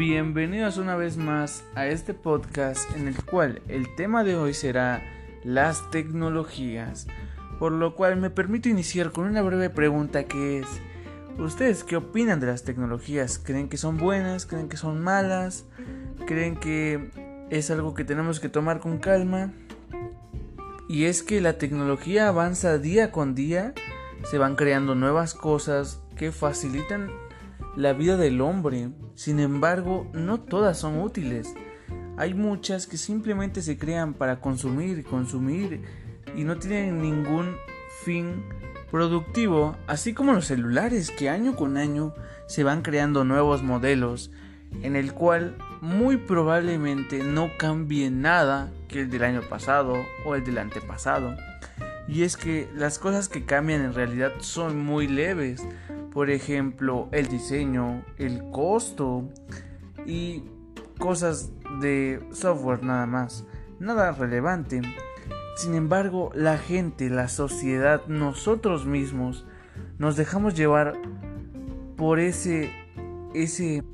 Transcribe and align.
Bienvenidos 0.00 0.78
una 0.78 0.96
vez 0.96 1.18
más 1.18 1.62
a 1.74 1.86
este 1.86 2.14
podcast 2.14 2.90
en 2.96 3.06
el 3.06 3.22
cual 3.22 3.60
el 3.68 3.94
tema 3.96 4.24
de 4.24 4.34
hoy 4.34 4.54
será 4.54 5.02
las 5.44 5.90
tecnologías, 5.90 7.06
por 7.58 7.72
lo 7.72 7.94
cual 7.94 8.16
me 8.16 8.30
permito 8.30 8.70
iniciar 8.70 9.12
con 9.12 9.26
una 9.26 9.42
breve 9.42 9.68
pregunta 9.68 10.24
que 10.24 10.60
es, 10.60 10.66
¿ustedes 11.38 11.84
qué 11.84 11.96
opinan 11.96 12.40
de 12.40 12.46
las 12.46 12.64
tecnologías? 12.64 13.38
¿Creen 13.38 13.68
que 13.68 13.76
son 13.76 13.98
buenas? 13.98 14.46
¿Creen 14.46 14.70
que 14.70 14.78
son 14.78 15.02
malas? 15.02 15.66
¿Creen 16.26 16.56
que 16.56 17.10
es 17.50 17.70
algo 17.70 17.92
que 17.92 18.04
tenemos 18.04 18.40
que 18.40 18.48
tomar 18.48 18.80
con 18.80 19.00
calma? 19.00 19.52
Y 20.88 21.04
es 21.04 21.22
que 21.22 21.42
la 21.42 21.58
tecnología 21.58 22.28
avanza 22.28 22.78
día 22.78 23.12
con 23.12 23.34
día, 23.34 23.74
se 24.30 24.38
van 24.38 24.56
creando 24.56 24.94
nuevas 24.94 25.34
cosas 25.34 26.00
que 26.16 26.32
facilitan 26.32 27.10
la 27.76 27.92
vida 27.92 28.16
del 28.16 28.40
hombre. 28.40 28.90
Sin 29.14 29.40
embargo, 29.40 30.08
no 30.12 30.40
todas 30.40 30.78
son 30.78 31.00
útiles. 31.00 31.54
Hay 32.16 32.34
muchas 32.34 32.86
que 32.86 32.96
simplemente 32.96 33.62
se 33.62 33.78
crean 33.78 34.14
para 34.14 34.40
consumir 34.40 34.98
y 34.98 35.02
consumir 35.02 35.82
y 36.36 36.44
no 36.44 36.58
tienen 36.58 37.00
ningún 37.00 37.56
fin 38.04 38.44
productivo, 38.90 39.76
así 39.86 40.12
como 40.14 40.32
los 40.32 40.46
celulares 40.46 41.10
que 41.10 41.28
año 41.28 41.56
con 41.56 41.76
año 41.76 42.14
se 42.46 42.64
van 42.64 42.82
creando 42.82 43.24
nuevos 43.24 43.62
modelos 43.62 44.30
en 44.82 44.96
el 44.96 45.12
cual 45.12 45.56
muy 45.80 46.16
probablemente 46.16 47.22
no 47.22 47.50
cambie 47.58 48.10
nada 48.10 48.72
que 48.88 49.02
el 49.02 49.10
del 49.10 49.24
año 49.24 49.42
pasado 49.48 49.94
o 50.24 50.34
el 50.34 50.44
del 50.44 50.58
antepasado. 50.58 51.36
Y 52.08 52.22
es 52.22 52.36
que 52.36 52.68
las 52.74 52.98
cosas 52.98 53.28
que 53.28 53.44
cambian 53.44 53.82
en 53.82 53.94
realidad 53.94 54.32
son 54.40 54.78
muy 54.78 55.06
leves. 55.06 55.62
Por 56.12 56.30
ejemplo, 56.30 57.08
el 57.12 57.28
diseño, 57.28 58.04
el 58.18 58.50
costo 58.50 59.28
y 60.06 60.44
cosas 60.98 61.50
de 61.80 62.20
software 62.32 62.82
nada 62.82 63.06
más. 63.06 63.44
Nada 63.78 64.12
relevante. 64.12 64.82
Sin 65.56 65.74
embargo, 65.74 66.30
la 66.34 66.58
gente, 66.58 67.10
la 67.10 67.28
sociedad, 67.28 68.06
nosotros 68.06 68.86
mismos 68.86 69.46
nos 69.98 70.16
dejamos 70.16 70.54
llevar 70.54 70.94
por 71.96 72.18
ese 72.18 72.70
ese 73.34 73.84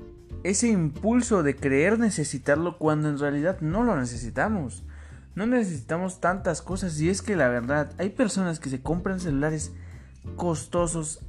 ese 0.44 0.68
impulso 0.68 1.42
de 1.42 1.56
creer 1.56 1.98
necesitarlo 1.98 2.78
cuando 2.78 3.08
en 3.08 3.18
realidad 3.18 3.60
no 3.60 3.82
lo 3.82 3.96
necesitamos. 3.96 4.84
No 5.34 5.44
necesitamos 5.46 6.20
tantas 6.20 6.62
cosas 6.62 7.00
y 7.00 7.10
es 7.10 7.20
que 7.20 7.34
la 7.34 7.48
verdad 7.48 7.92
hay 7.98 8.10
personas 8.10 8.60
que 8.60 8.70
se 8.70 8.80
compran 8.80 9.18
celulares 9.18 9.72
costosos, 10.36 11.20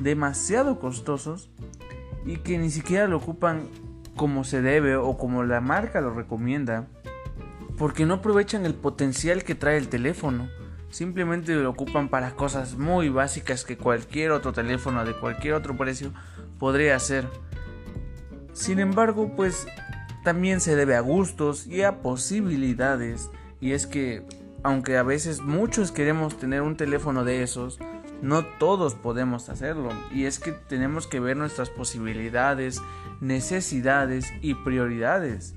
demasiado 0.00 0.80
costosos 0.80 1.50
y 2.26 2.38
que 2.38 2.58
ni 2.58 2.70
siquiera 2.70 3.06
lo 3.06 3.18
ocupan 3.18 3.68
como 4.16 4.44
se 4.44 4.60
debe 4.60 4.96
o 4.96 5.16
como 5.16 5.44
la 5.44 5.60
marca 5.60 6.00
lo 6.00 6.12
recomienda 6.12 6.88
porque 7.80 8.04
no 8.04 8.14
aprovechan 8.14 8.66
el 8.66 8.74
potencial 8.74 9.42
que 9.42 9.54
trae 9.54 9.78
el 9.78 9.88
teléfono. 9.88 10.50
Simplemente 10.90 11.54
lo 11.54 11.70
ocupan 11.70 12.10
para 12.10 12.32
cosas 12.32 12.76
muy 12.76 13.08
básicas 13.08 13.64
que 13.64 13.78
cualquier 13.78 14.32
otro 14.32 14.52
teléfono 14.52 15.02
de 15.06 15.14
cualquier 15.14 15.54
otro 15.54 15.78
precio 15.78 16.12
podría 16.58 16.94
hacer. 16.94 17.26
Sin 18.52 18.80
embargo, 18.80 19.34
pues 19.34 19.66
también 20.24 20.60
se 20.60 20.76
debe 20.76 20.94
a 20.94 21.00
gustos 21.00 21.66
y 21.66 21.80
a 21.80 22.02
posibilidades. 22.02 23.30
Y 23.62 23.72
es 23.72 23.86
que, 23.86 24.26
aunque 24.62 24.98
a 24.98 25.02
veces 25.02 25.40
muchos 25.40 25.90
queremos 25.90 26.36
tener 26.36 26.60
un 26.60 26.76
teléfono 26.76 27.24
de 27.24 27.42
esos, 27.42 27.78
no 28.22 28.44
todos 28.44 28.94
podemos 28.94 29.48
hacerlo. 29.48 29.90
Y 30.12 30.24
es 30.24 30.38
que 30.38 30.52
tenemos 30.52 31.06
que 31.06 31.20
ver 31.20 31.36
nuestras 31.36 31.70
posibilidades, 31.70 32.82
necesidades 33.20 34.32
y 34.40 34.54
prioridades. 34.54 35.54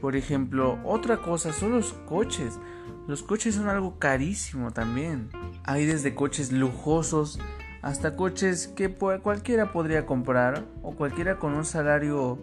Por 0.00 0.16
ejemplo, 0.16 0.78
otra 0.84 1.18
cosa 1.18 1.52
son 1.52 1.72
los 1.72 1.92
coches. 1.92 2.58
Los 3.06 3.22
coches 3.22 3.54
son 3.54 3.68
algo 3.68 3.98
carísimo 3.98 4.72
también. 4.72 5.28
Hay 5.64 5.86
desde 5.86 6.14
coches 6.14 6.52
lujosos 6.52 7.38
hasta 7.82 8.16
coches 8.16 8.68
que 8.68 8.94
cualquiera 8.94 9.72
podría 9.72 10.06
comprar 10.06 10.64
o 10.82 10.94
cualquiera 10.94 11.38
con 11.38 11.54
un 11.54 11.64
salario 11.64 12.38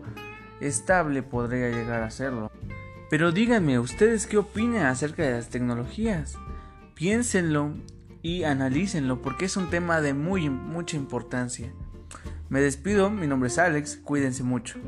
estable 0.59 1.23
podría 1.23 1.69
llegar 1.69 2.03
a 2.03 2.07
hacerlo. 2.07 2.51
Pero 3.09 3.31
díganme, 3.31 3.79
¿ustedes 3.79 4.27
qué 4.27 4.37
opinan 4.37 4.85
acerca 4.85 5.23
de 5.23 5.31
las 5.31 5.49
tecnologías? 5.49 6.37
Piénsenlo 6.93 7.73
y 8.21 8.43
analícenlo 8.43 9.21
porque 9.21 9.45
es 9.45 9.57
un 9.57 9.69
tema 9.69 10.01
de 10.01 10.13
muy 10.13 10.49
mucha 10.49 10.97
importancia. 10.97 11.71
Me 12.49 12.61
despido, 12.61 13.09
mi 13.09 13.27
nombre 13.27 13.47
es 13.47 13.59
Alex, 13.59 13.97
cuídense 13.97 14.43
mucho. 14.43 14.79